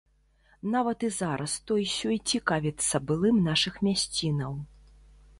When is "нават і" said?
0.75-1.09